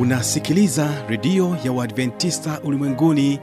[0.00, 3.40] unasikiliza redio ya uadventista ulimwenguni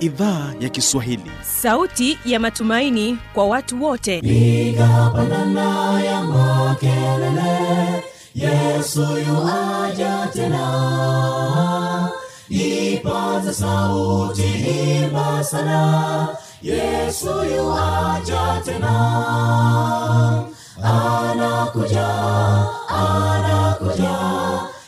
[0.00, 1.30] idhaa ya kiswahili.
[1.60, 4.20] Sauti ya matumaini kwa watu wote.
[4.20, 8.04] Piga pandana ya makelele
[8.34, 12.08] yesu yuaja tena.
[12.48, 14.42] Ipata sauti
[15.02, 16.28] imba sana
[16.62, 17.26] yesu
[17.56, 18.94] yuaja tena.
[20.82, 22.08] Anakuja
[22.88, 24.23] anakuja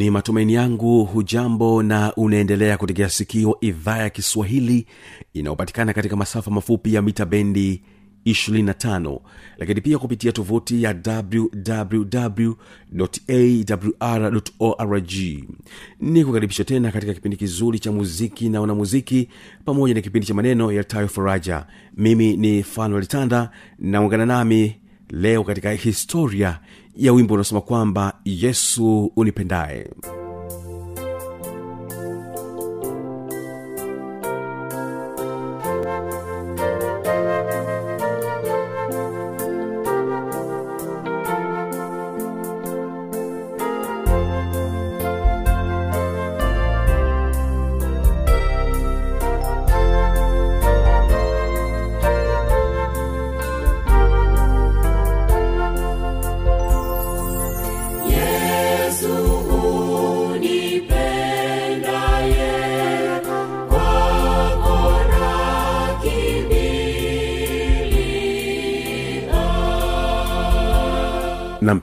[0.00, 4.86] ni matumaini yangu hujambo na unaendelea kutegea sikio idhaa ya kiswahili
[5.34, 7.82] inayopatikana katika masafa mafupi ya mita bendi
[8.26, 9.20] 25
[9.58, 10.96] lakini pia kupitia tovuti ya
[14.00, 15.02] wwwawr
[16.00, 19.28] ni kukaribisha tena katika kipindi kizuri cha muziki na wanamuziki
[19.64, 21.66] pamoja na kipindi cha maneno yaltayo faraja.
[21.96, 24.76] Mimi ni fanuel tanda naungana nami
[25.10, 26.58] leo katika historia
[26.96, 29.90] ya wimbo unaosema kwamba yesu unipendaye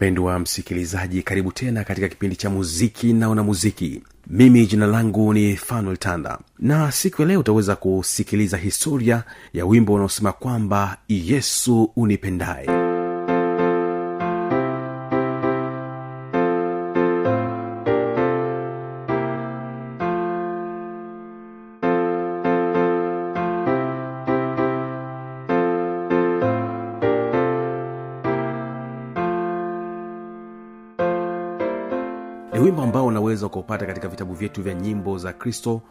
[0.02, 5.97] mpendwa msikilizaji karibu tena katika kipindi cha muziki naona muziki mimi jina langu ni fanuel
[5.97, 12.87] tanda na siku ya leo utaweza kusikiliza historia ya wimbo unaosema kwamba yesu unipendaye
[32.57, 35.81] ni wimbo ambao unaweza ukaupata katika vitabu vyetu vya nyimbo za kristo uh,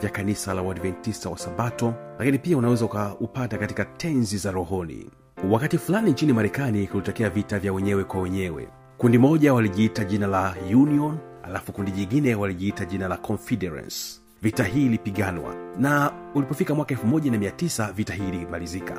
[0.00, 5.10] vya kanisa la uadventista wa sabato lakini pia unaweza ukaupata katika tenzi za rohoni.
[5.50, 8.68] Wakati fulani nchini marekani kulitokea vita vya wenyewe kwa wenyewe.
[8.98, 14.86] Kundi moja walijiita jina la union alafu kundi jingine walijiita jina la confederence vita hii
[14.86, 18.96] ilipiganwa na ulipofika mwaka 19 vita hii ilimalizika.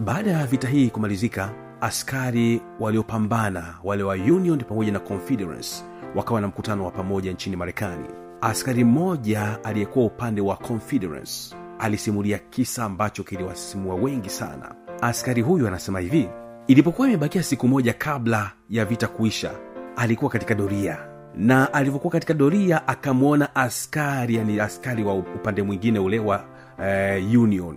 [0.00, 6.48] Baada ya vita hii kumalizika askari waliopambana wale wa union pamoja na confederence wakawa na
[6.48, 8.08] mkutano wa pamoja nchini marekani.
[8.40, 14.74] Askari mmoja aliyekuwa upande wa confederence alisimulia kisa ambacho kiliwasimua wengi sana.
[15.02, 16.28] Askari huyu anasema hivi
[16.66, 19.50] ilipokuwa imebakia siku moja kabla ya vita kuisha
[19.96, 20.98] alikuwa katika doria.
[21.34, 26.44] Na alivyokuwa katika doria akamwona askari yani askari wa upande mwingine ule wa
[26.84, 27.76] eh, union.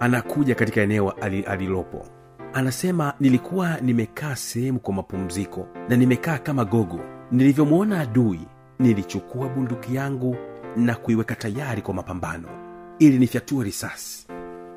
[0.00, 1.10] Anakuja katika eneo
[1.46, 2.06] alilopo.
[2.52, 7.00] Anasema nilikuwa nimekaa sehemu kwa mapumziko na nimekaa kama gogo
[7.32, 8.40] nilivyomwona adui
[8.78, 10.36] nilichukua bunduki yangu
[10.76, 12.48] na kuiweka tayari kwa mapambano.
[12.98, 14.26] Ili nifyatue risasi.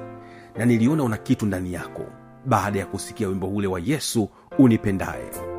[0.58, 2.02] na niliona una kitu ndani yako.
[2.46, 4.28] Baada ya kusikia wimbo ule wa yesu
[4.58, 5.49] unipendaye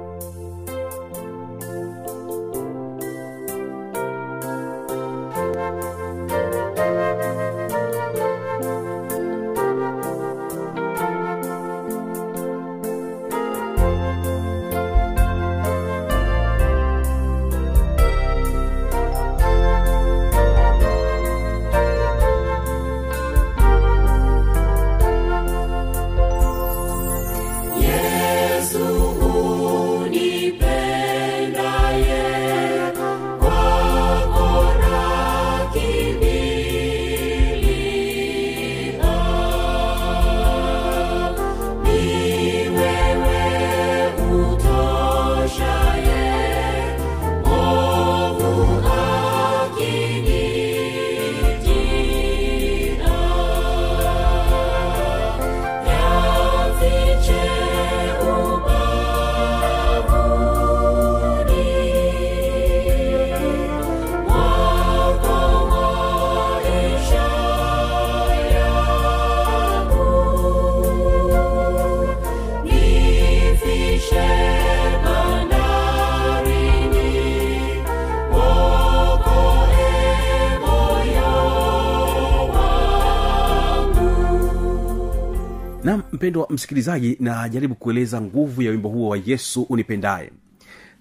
[86.21, 90.31] na mpendo wa msikilizaji najaribu kueleza nguvu ya wimbo huo wa yesu unipendaye.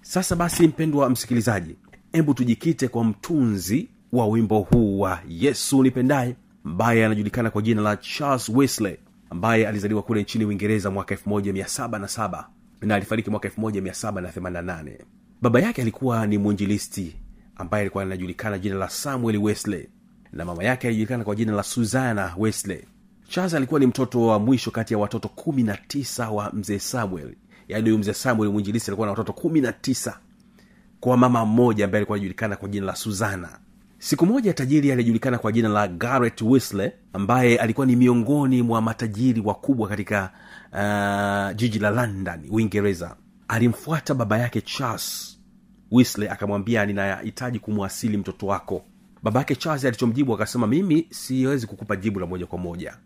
[0.01, 1.75] Sasa basi mpendwa msikilizaji
[2.11, 6.35] hebu tujikite kwa mtunzi wa wimbo huu wa yesu unipendaye
[6.65, 8.97] ambaye anajulikana kwa jina la charles wesley
[9.29, 12.43] ambaye alizaliwa kule nchini uingereza mwaka 177
[12.81, 14.97] na alifariki mwaka 1788
[15.41, 17.15] baba yake alikuwa ni mwinjilisti
[17.55, 19.87] ambaye alikuwa anajulikana jina la samuel wesley
[20.33, 22.83] na mama yake alijulikana kwa jina la susana wesley
[23.31, 27.35] charles alikuwa ni mtoto wa mwisho kati ya watoto kumi na tisa wa mzee samuel.
[27.67, 30.19] Yaani huyu mzee samuel mwinjilisi alikuwa na watoto kumi na tisa
[30.99, 33.49] kwa mama mmoja ambaye alikuwa anajulikana kwa jina la suzana
[33.99, 39.41] siku moja tajiri aliyejulikana kwa jina la garret wisle ambaye alikuwa ni miongoni mwa matajiri
[39.41, 40.31] wakubwa katika
[40.71, 43.15] uh, jiji la london uingereza
[43.47, 45.39] alimfuata baba yake charles
[45.91, 48.83] wisle akamwambia ninahitaji kumwasili mtoto wako.
[49.23, 52.97] Baba yake charles alichomjibu akasema mimi siwezi kukupa jibu la moja kwa moja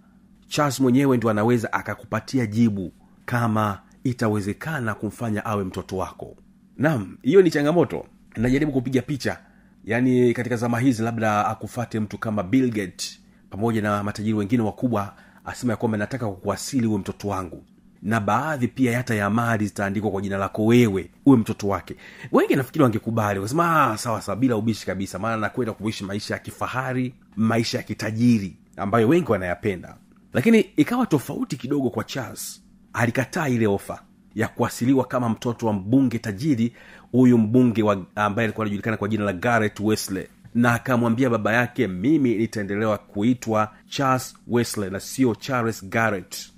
[0.47, 2.91] charles mwenyewe ndio anaweza akakupatia jibu
[3.25, 6.35] kama itawezekana kumfanya awe mtoto wako.
[6.77, 8.05] Naam hiyo ni changamoto.
[8.35, 9.39] Najaribu kupiga picha
[9.85, 13.19] yaani katika zama hizi labda akufate mtu kama bill gate
[13.49, 15.13] pamoja na matajiri wengine wakubwa
[15.45, 17.63] asema ya kwamba nataka kukuasili uwe mtoto wangu.
[18.01, 21.95] Na baadhi pia hata ya mali zitaandikwa kwa jina lako wewe uwe mtoto wake.
[22.31, 27.13] Wengi nafikiri wangekubali wakasema "Ah, sawa bila ubishi kabisa maana nakwenda kuishi maisha ya kifahari
[27.35, 29.95] maisha ya kitajiri ambayo wengi wanayapenda
[30.35, 32.61] lakini ikawa tofauti kidogo kwa charles.
[32.93, 34.01] Alikataa ile ofa
[34.35, 36.73] ya kuasiliwa kama mtoto wa mbunge tajiri
[37.11, 40.27] huyu mbunge wa ambaye alikuwa anajulikana kwa jina la garret wesley.
[40.55, 46.51] Na akamwambia baba yake mimi nitaendelewa kuitwa charles wesley na sio charles garret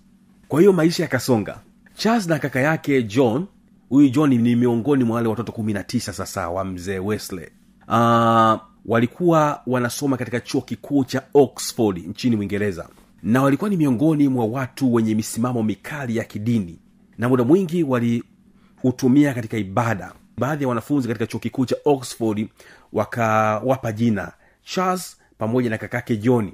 [0.48, 1.60] kwa hiyo maisha yakasonga.
[1.96, 3.46] Charles na kaka yake john
[3.90, 7.50] huyu john ni miongoni mwa wale watoto kumi na tisa sasa wa mzee wesley.
[7.88, 12.88] Uh, walikuwa wanasoma katika chuo kikuu cha oxford nchini uingereza
[13.24, 16.80] na walikuwa ni miongoni mwa watu wenye misimamo mikali ya kidini
[17.18, 20.14] na muda mwingi walihutumia katika ibada.
[20.38, 22.48] Baadhi ya wanafunzi katika chuo kikuu cha oxford
[22.94, 24.32] wakawapa jina
[24.64, 26.54] charles pamoja na kakake johni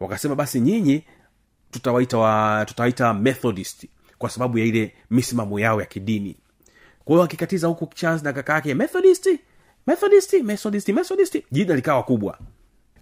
[0.00, 1.04] wakasema basi nyinyi
[1.70, 3.86] tutawaita wa, tutawaita methodist
[4.18, 6.36] kwa sababu ya ile misimamo yao ya kidini.
[7.04, 9.28] Kwa hiyo akikatiza huku charles na kaka yake methodist
[9.86, 11.42] methodist methodist methodist.
[11.52, 12.38] Jina likawa kubwa.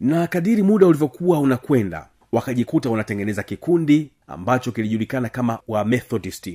[0.00, 6.50] Na kadiri muda ulivyokuwa unakwenda wakajikuta wanatengeneza kikundi ambacho kilijulikana kama wamethodist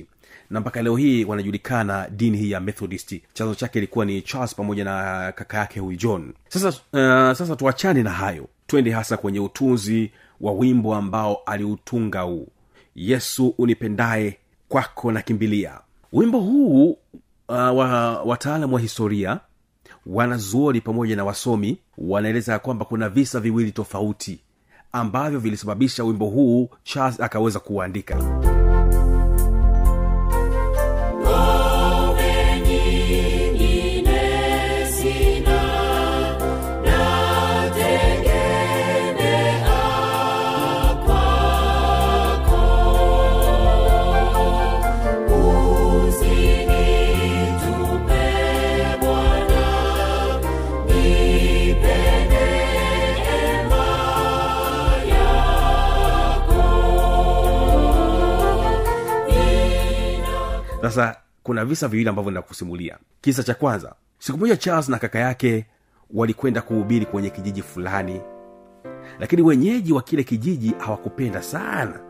[0.50, 3.20] na mpaka leo hii wanajulikana dini hii ya methodist.
[3.32, 6.32] Chanzo chake ilikuwa ni charles pamoja na kaka yake huyu john.
[6.48, 8.48] Sasa uh, sasa tuachane na hayo.
[8.66, 12.48] Twende hasa kwenye utunzi wa wimbo ambao aliutunga huu.
[12.96, 15.80] Yesu unipendaye kwako na kimbilia.
[16.12, 16.96] Wimbo huu uh,
[17.48, 19.40] wa wataalam wa historia
[20.06, 24.40] wanazuoni pamoja na wasomi wanaeleza ya kwamba kuna visa viwili tofauti
[24.92, 28.16] ambavyo vilisababisha wimbo huu charles akaweza kuuandika
[60.96, 65.66] sasa kuna visa viwili ambavyo nakusimulia kisa cha kwanza siku moja charles na kaka yake
[66.14, 68.20] walikwenda kuhubiri kwenye kijiji fulani.
[69.18, 72.00] Lakini wenyeji wa kile kijiji hawakupenda sana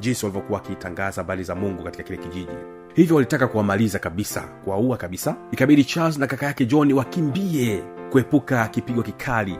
[0.00, 2.52] jinsi walivyokuwa wakitangaza habari za mungu katika kile kijiji.
[2.94, 5.36] Hivyo walitaka kuwamaliza kabisa kuwaua kabisa.
[5.52, 9.56] Ikabidi charles na kaka yake john wakimbie kuepuka kipigo kikali.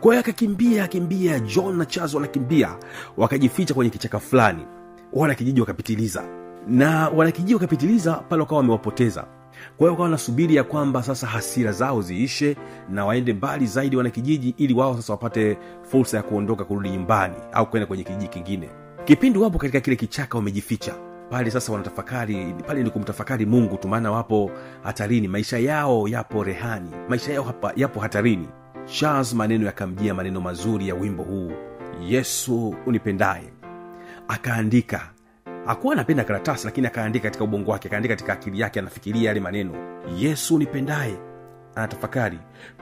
[0.00, 2.76] Kwa akakimbia akimbia john na charles wanakimbia
[3.16, 4.66] wakajificha kwenye kichaka fulani.
[5.12, 9.22] Wana kijiji wakapitiliza na wanakijiji wakapitiliza pale wakawa wamewapoteza.
[9.76, 12.56] Kwa hiyo wakawa wanasubiri ya kwamba sasa hasira zao ziishe
[12.90, 17.66] na waende mbali zaidi wanakijiji ili wao sasa wapate fursa ya kuondoka kurudi nyumbani au
[17.70, 18.68] kwenda kwenye kijiji kingine.
[19.04, 20.94] Kipindi wapo katika kile kichaka wamejificha.
[21.30, 24.50] Pale sasa wanatafakari pale ni kumtafakari mungu tu maana wapo
[24.82, 25.28] hatarini.
[25.28, 26.90] Maisha yao yapo rehani.
[27.08, 28.48] Maisha yao hapa, yapo hatarini.
[28.86, 31.52] Charles maneno yakamjia maneno mazuri ya wimbo huu.
[32.08, 33.52] Yesu unipendaye.
[34.28, 35.10] Akaandika
[35.66, 39.72] hakuwa anapenda karatasi lakini akaandika katika ubongo wake akaandika katika akili yake anafikiria yale maneno.
[40.18, 41.18] Yesu nipendaye
[41.74, 42.38] anatafakari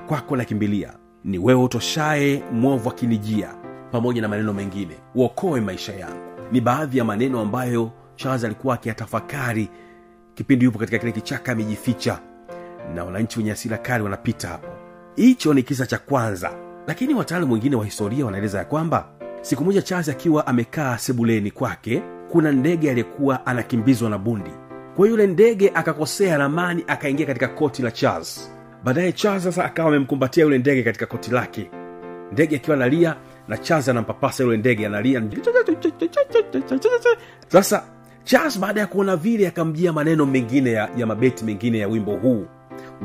[0.08, 0.92] kwako nakimbilia
[1.24, 3.54] ni wewe utoshaye mwovu akinijia
[3.90, 6.20] pamoja na maneno mengine uokoe maisha yangu.
[6.52, 9.68] Ni baadhi ya maneno ambayo charles alikuwa akiyatafakari
[10.34, 12.18] kipindi yupo katika kile kichaka amejificha
[12.94, 14.68] na wananchi wenye asira kali wanapita hapo.
[15.16, 16.50] Hicho ni kisa cha kwanza.
[16.86, 19.08] Lakini wataalamu wengine wa historia wanaeleza ya kwamba
[19.42, 24.50] siku moja charles akiwa amekaa sebuleni kwake kuna ndege aliyekuwa anakimbizwa na bundi.
[24.96, 28.52] Kwa yule ndege akakosea ramani akaingia katika koti la charles.
[28.84, 31.70] Baadaye charles sasa akawa amemkumbatia yule ndege katika koti lake.
[32.32, 33.16] Ndege akiwa analia
[33.48, 35.22] na charles anampapasa yule ndege analia.
[37.48, 37.84] Sasa
[38.24, 42.46] charles baada ya kuona vile akamjia maneno mengine ya, ya mabeti mengine ya wimbo huu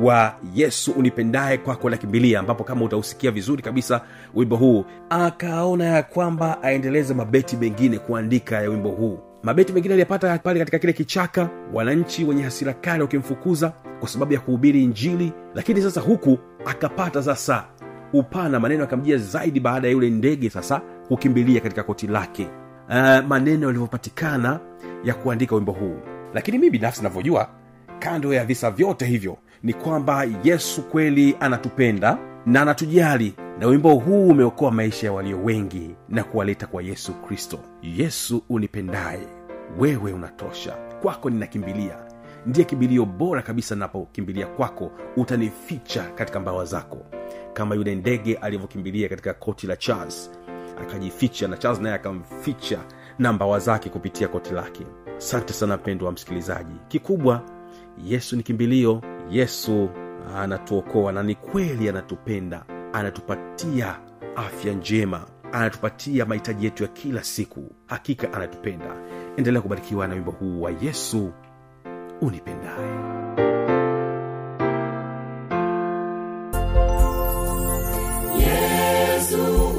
[0.01, 4.01] wa yesu unipendaye kwako nakimbilia ambapo kama utausikia vizuri kabisa
[4.33, 9.19] wimbo huu akaona ya kwamba aendeleze mabeti mengine kuandika ya wimbo huu.
[9.43, 14.39] Mabeti mengine aliyapata pale katika kile kichaka wananchi wenye hasira kale wakimfukuza kwa sababu ya
[14.39, 17.63] kuhubiri injili lakini sasa huku akapata sasa
[18.13, 22.47] upana maneno akamjia zaidi baada ya yule ndege sasa kukimbilia katika koti lake.
[22.89, 24.59] Uh, maneno yalivyopatikana
[25.03, 25.97] ya kuandika wimbo huu.
[26.33, 27.49] Lakini mi binafsi navyojua
[27.99, 34.27] kando ya visa vyote hivyo ni kwamba yesu kweli anatupenda na anatujali na wimbo huu
[34.27, 37.59] umeokoa maisha ya walio wengi na kuwaleta kwa yesu kristo.
[37.81, 39.27] Yesu unipendaye
[39.79, 40.71] wewe unatosha.
[41.01, 41.95] Kwako ninakimbilia.
[42.45, 44.91] Ndiye kimbilio bora kabisa napokimbilia kwako.
[45.17, 46.97] Utanificha katika mbawa zako.
[47.53, 50.31] Kama yule ndege alivyokimbilia katika koti la charles
[50.81, 52.79] akajificha na charles naye akamficha
[53.19, 54.85] na mbawa zake kupitia koti lake.
[55.17, 56.73] Asante sana mpendo wa msikilizaji.
[56.87, 57.41] Kikubwa
[58.03, 59.01] yesu ni kimbilio.
[59.29, 59.89] Yesu
[60.35, 62.65] anatuokoa na ni kweli anatupenda.
[62.93, 63.95] Anatupatia
[64.35, 65.25] afya njema.
[65.51, 67.71] Anatupatia mahitaji yetu ya kila siku.
[67.87, 68.95] Hakika anatupenda.
[69.37, 71.31] Endelea kubarikiwa na wimbo huu wa yesu
[72.21, 73.15] unipendaye.
[78.39, 79.74] Yesu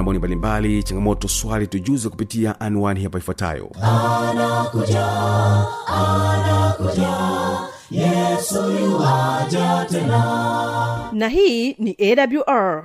[0.00, 3.70] mbalimbali changamoto swali tujuze kupitia anwani hapa ifuatayo.
[7.90, 11.08] Yesoja tena.
[11.12, 12.84] Na hii ni awr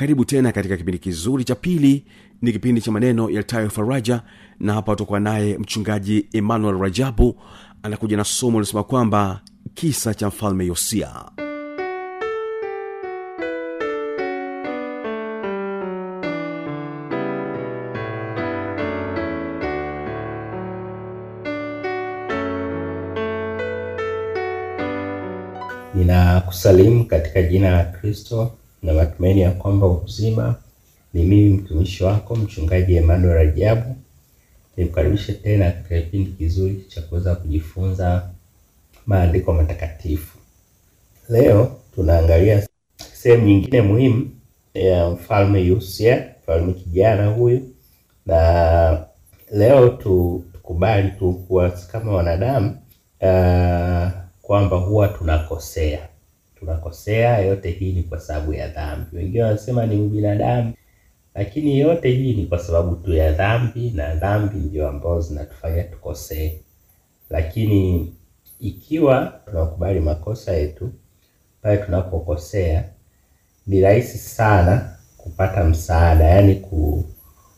[0.00, 2.04] karibu tena katika kipindi kizuri cha pili.
[2.42, 4.22] Ni kipindi cha maneno yaltayo faraja
[4.60, 7.42] na hapa utakuwa naye mchungaji emmanuel rajabu
[7.82, 9.40] anakuja na somo linasema kwamba
[9.74, 11.10] kisa cha mfalme yosia.
[25.94, 30.54] Ninakusalimu katika jina la kristo na matumaini ya kwamba uzima
[31.14, 33.96] ni mimi mtumishi wako mchungaji emmanuel rajabu
[34.76, 38.30] nikukaribishe tena katika kipindi kizuri cha kuweza kujifunza
[39.06, 40.38] maandiko matakatifu.
[41.28, 42.66] Leo tunaangalia
[43.12, 44.30] sehemu nyingine muhimu
[44.74, 47.60] ya mfalme yusia mfalme kijana huyu.
[48.26, 49.04] Na
[49.52, 52.70] leo tu, tukubali tu kuwa kama wanadamu
[53.20, 54.10] uh,
[54.42, 56.08] kwamba huwa tunakosea
[56.60, 59.16] tunakosea yote hii ni kwa sababu ya dhambi.
[59.16, 60.72] Wengine wanasema ni ubinadamu
[61.34, 66.60] lakini yote hii ni kwa sababu tu ya dhambi na dhambi ndio ambazo zinatufanya tukosee.
[67.30, 68.12] Lakini
[68.60, 70.90] ikiwa tunakubali makosa yetu
[71.62, 72.84] pale tunapokosea
[73.66, 77.04] ni rahisi sana kupata msaada yaani ku,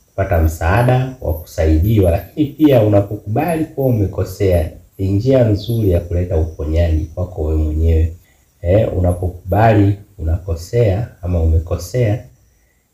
[0.06, 2.10] kupata msaada wa kusaidiwa.
[2.10, 8.16] Lakini pia unapokubali kuwa umekosea ni njia nzuri ya kuleta uponyaji kwako wewe mwenyewe
[8.62, 12.24] eh, unapokubali unakosea ama umekosea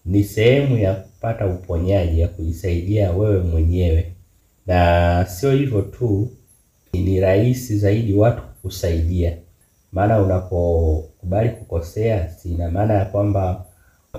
[0.05, 4.13] ni sehemu ya kupata uponyaji ya kujisaidia wewe mwenyewe.
[4.67, 6.31] Na sio hivyo tu
[6.93, 9.37] ni rahisi zaidi watu kukusaidia.
[9.93, 13.65] Maana unapokubali kukosea sina maana ya kwamba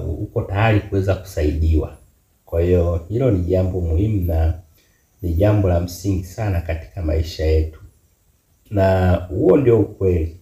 [0.07, 1.97] uko tayari kuweza kusaidiwa.
[2.45, 4.53] Kwa hiyo hilo ni jambo muhimu na
[5.21, 7.79] ni jambo la msingi sana katika maisha yetu.
[8.71, 10.38] Na huo ndio ukweli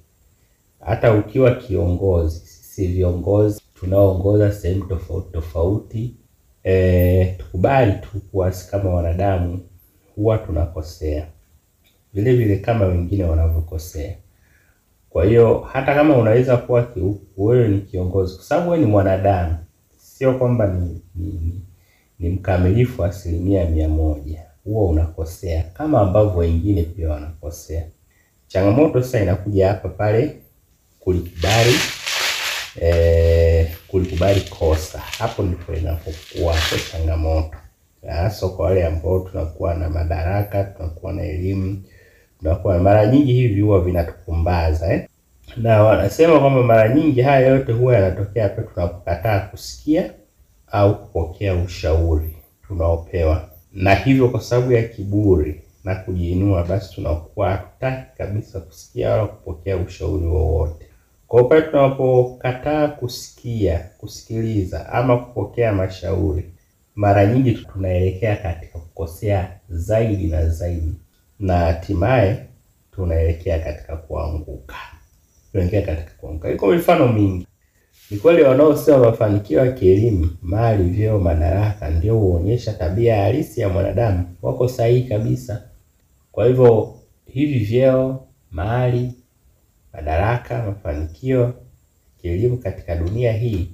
[0.87, 6.15] hata ukiwa kiongozi sisi viongozi tunaoongoza sehemu tofauti tofauti
[6.63, 9.59] e, tukubali tu kuwa kama wanadamu
[10.15, 11.27] huwa tunakosea.
[12.13, 14.15] Vile vile kama wengine wanavyokosea.
[15.09, 16.87] Kwa hiyo hata kama unaweza kuwa
[17.37, 19.57] wewe ni kiongozi kwa sababu wewe ni mwanadamu
[19.97, 21.61] sio kwamba ni, ni, ni,
[22.19, 24.43] ni mkamilifu asilimia mia moja.
[24.63, 27.83] Huwa unakosea kama ambavyo wengine pia wanakosea.
[28.47, 30.35] Changamoto sasa inakuja hapa pale
[31.07, 31.75] kulikubali
[32.81, 34.99] eh, kulikubali kosa.
[34.99, 36.55] Hapo ndipo inapokuwa
[36.91, 37.57] changamoto.
[38.09, 41.83] Hasa kwa wale ambao tunakuwa na madaraka tunakuwa na elimu
[42.39, 45.07] tunakuwa mara nyingi hivi huwa vinatukumbaza eh?
[45.57, 50.13] na wanasema kwamba mara nyingi haya yote huwa yanatokea pale tunapokataa kusikia
[50.71, 52.35] au kupokea ushauri
[52.67, 53.49] tunaopewa.
[53.73, 59.77] Na hivyo kwa sababu ya kiburi na kujiinua basi tunakuwa hatutaki kabisa kusikia wala kupokea
[59.77, 60.86] ushauri wowote
[61.27, 66.53] kwa hiyo pale tunapokataa kusikia kusikiliza ama kupokea mashauri
[66.95, 70.93] mara nyingi tunaelekea katika kukosea zaidi na zaidi
[71.39, 72.45] na hatimaye
[72.91, 74.75] tunaelekea katika kuanguka.
[75.51, 76.51] Tunaelekea katika kuanguka.
[76.51, 77.47] Iko mifano mingi.
[78.11, 84.35] Ni kweli wanaosema mafanikio ya kielimu mali vyeo madaraka ndio huonyesha tabia halisi ya mwanadamu.
[84.41, 85.63] Wako sahihi kabisa.
[86.31, 89.13] Kwa hivyo hivi vyeo mali
[89.97, 91.53] madaraka mafanikio
[92.21, 93.71] kielimu katika dunia hii.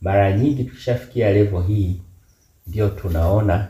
[0.00, 2.02] Mara nyingi tukishafikia levo hii
[2.66, 3.68] ndio tunaona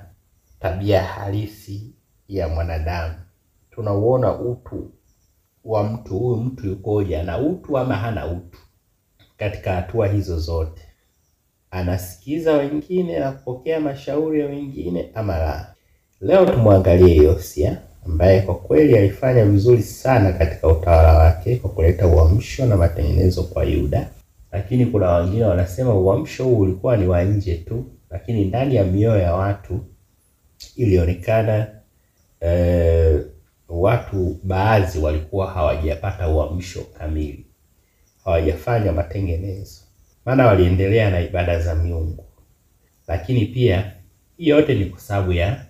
[0.60, 1.92] tabia halisi
[2.28, 3.14] ya mwanadamu.
[3.70, 4.90] Tunauona utu
[5.64, 8.58] wa mtu huyu mtu yukoje ana utu ama hana utu
[9.36, 10.82] katika hatua hizo zote.
[11.70, 15.74] Anasikiza wengine na kupokea mashauri ya wengine ama la.
[16.20, 22.66] Leo tumwangalie Yosia ambaye kwa kweli alifanya vizuri sana katika utawala wake kwa kuleta uamsho
[22.66, 24.10] na matengenezo kwa Yuda,
[24.52, 29.18] lakini kuna wengine wanasema uamsho huu ulikuwa ni wa nje tu, lakini ndani ya mioyo
[29.22, 29.80] ya watu
[30.76, 31.66] ilionekana
[32.40, 33.20] eh,
[33.68, 37.46] watu baadhi walikuwa hawajapata uamsho kamili,
[38.24, 39.80] hawajafanya matengenezo,
[40.24, 42.24] maana waliendelea na ibada za miungu.
[43.08, 43.92] Lakini pia
[44.36, 45.66] hiyo yote ni kwa sababu ya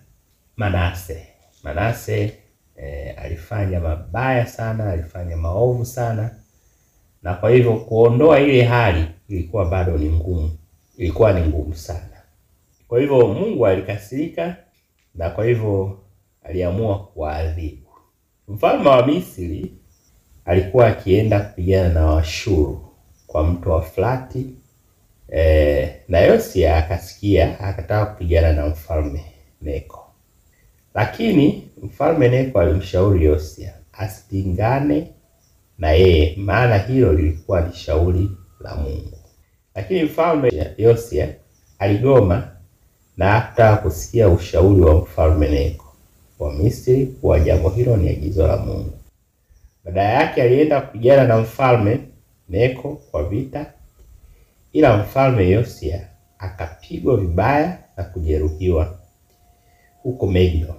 [0.57, 1.27] Manase.
[1.63, 2.33] Manase
[2.77, 6.35] e, alifanya mabaya sana, alifanya maovu sana,
[7.23, 10.57] na kwa hivyo kuondoa ile hali ilikuwa bado ni ngumu,
[10.97, 12.21] ilikuwa ni ngumu sana.
[12.87, 14.55] Kwa hivyo Mungu alikasirika,
[15.15, 15.99] na kwa hivyo
[16.43, 17.87] aliamua kuwaadhibu.
[18.47, 19.73] Mfalme wa Misri
[20.45, 22.87] alikuwa akienda kupigana na Washuru
[23.27, 24.45] kwa mto wa Frati
[25.33, 29.25] e, na Yosia akasikia, akataka kupigana na mfalme
[29.61, 30.00] Neko.
[30.93, 35.11] Lakini mfalme Neko alimshauri Yosia asipingane
[35.77, 39.17] na yeye, maana hilo lilikuwa ni shauri la Mungu.
[39.75, 41.35] Lakini mfalme Yosia
[41.79, 42.47] aligoma
[43.17, 45.85] na hakutaka kusikia ushauri wa mfalme Neko
[46.39, 48.93] wa Misri kuwa jambo hilo ni agizo la Mungu.
[49.85, 51.99] Badala yake alienda kupigana na mfalme
[52.49, 53.73] Neko kwa vita,
[54.73, 56.07] ila mfalme Yosia
[56.39, 58.99] akapigwa vibaya na kujeruhiwa
[60.03, 60.75] huko Megiddo,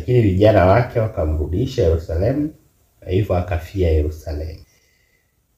[0.00, 2.54] lakini vijana wake wakamrudisha Yerusalemu
[3.00, 4.60] na hivyo akafia Yerusalemu.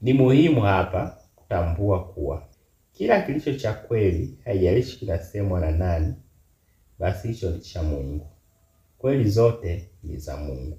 [0.00, 2.42] Ni muhimu hapa kutambua kuwa
[2.92, 6.14] kila kilicho cha kweli, haijalishi kinasemwa na nani,
[6.98, 8.26] basi hicho ni cha Mungu.
[8.98, 10.78] Kweli zote ni za Mungu.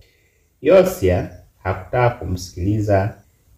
[0.61, 1.29] Yosia
[1.63, 3.17] hakutaka kumsikiliza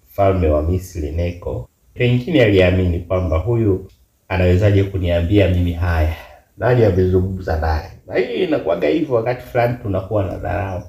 [0.09, 1.69] mfalme wa Misri Neko.
[1.93, 3.91] Pengine aliamini kwamba huyu
[4.27, 6.15] anawezaje kuniambia mimi haya,
[6.57, 7.91] nani amezungumza naye?
[8.07, 10.83] Na hii inakuwaga hivyo, wakati fulani tunakuwa na dharau,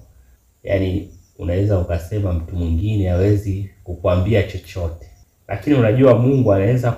[0.63, 5.07] yaani unaweza ukasema mtu mwingine hawezi kukwambia chochote,
[5.49, 6.97] lakini unajua Mungu anaweza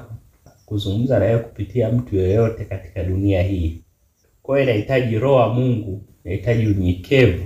[0.67, 3.83] kuzungumza na wewe kupitia mtu yoyote katika dunia hii.
[4.43, 7.45] Kwa hiyo inahitaji roho ya Mungu, inahitaji unyenyekevu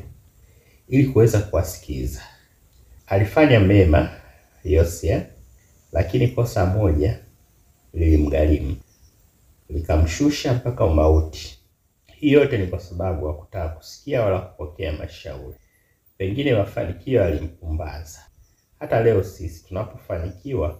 [0.88, 2.20] ili kuweza kuwasikiza.
[3.06, 4.10] Alifanya mema
[4.64, 5.26] Yosia,
[5.92, 7.18] lakini kosa moja
[7.94, 8.76] lilimgharimu,
[9.72, 11.58] likamshusha mpaka umauti.
[12.06, 15.56] Hii yote ni kwa sababu hakutaka kusikia wala kupokea mashauri.
[16.18, 18.18] Pengine mafanikio yalimpumbaza.
[18.78, 20.78] Hata leo sisi tunapofanikiwa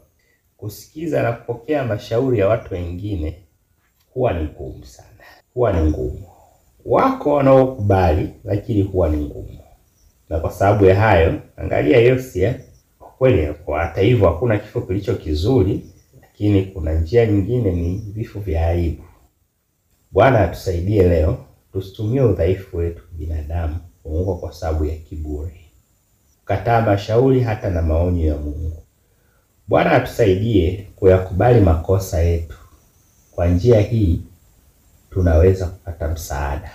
[0.56, 3.42] kusikiza na kupokea mashauri ya watu wengine
[4.14, 5.24] huwa ni ngumu sana,
[5.54, 6.26] huwa ni ngumu.
[6.84, 9.58] Wako wanaokubali, lakini huwa ni ngumu.
[10.28, 12.60] Na kwa sababu ya hayo, angalia Yosia.
[12.98, 15.91] Kwa kweli, hata hivyo, hakuna kifo kilicho kizuri,
[16.32, 19.02] lakini kuna njia nyingine, ni vifo vya aibu.
[20.10, 25.60] Bwana atusaidie leo tusitumie udhaifu wetu binadamu kuanguka kwa sababu ya kiburi,
[26.40, 28.82] kukataa mashauri hata na maonyo ya Mungu.
[29.68, 32.56] Bwana atusaidie kuyakubali makosa yetu.
[33.30, 34.20] Kwa njia hii
[35.10, 36.70] tunaweza kupata msaada,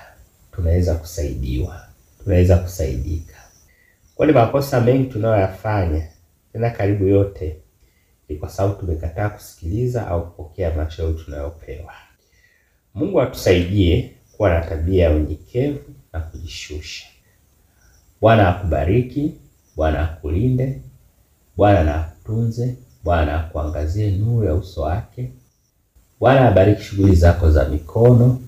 [0.51, 1.81] tunaweza kusaidiwa,
[2.23, 3.33] tunaweza kusaidika,
[4.15, 6.07] kwani makosa mengi tunayoyafanya
[6.53, 7.55] tena karibu yote
[8.29, 11.93] ni kwa sababu tumekataa kusikiliza au kupokea mashauri tunayopewa.
[12.93, 15.79] Mungu atusaidie kuwa na tabia ya unyenyekevu
[16.13, 17.05] na kujishusha.
[18.21, 19.33] Bwana akubariki,
[19.75, 20.81] Bwana akulinde,
[21.57, 25.31] Bwana na akutunze, Bwana akuangazie nuru ya uso wake.
[26.19, 28.41] Bwana abariki shughuli zako za mikono.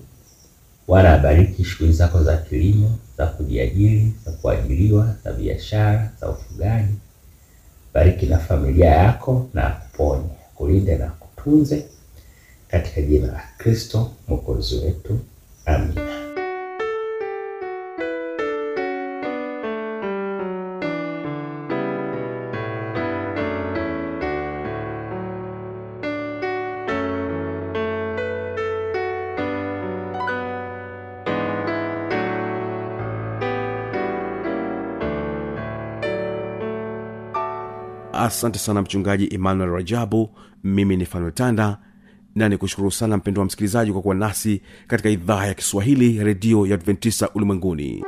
[0.86, 6.94] Bwana abariki shughuli zako za kilimo, za kujiajiri, za kuajiriwa, za biashara, za ufugaji.
[7.94, 11.84] Bariki na familia yako na akuponye, kulinde na kutunze
[12.68, 15.18] katika jina la Kristo Mwokozi wetu.
[15.66, 16.19] Amina.
[38.30, 40.30] Asante sana mchungaji emmanuel rajabu.
[40.64, 41.78] Mimi ni fanuel tanda
[42.34, 46.66] na ni kushukuru sana mpendo wa msikilizaji kwa kuwa nasi katika idhaa ya kiswahili redio
[46.66, 48.04] ya adventista ulimwenguni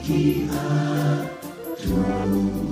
[0.00, 1.26] Iki a
[1.76, 2.69] tu.